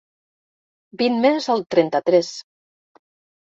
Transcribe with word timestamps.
Vint 1.01 1.19
més 1.27 1.49
al 1.57 1.63
trenta-tres. 1.75 2.35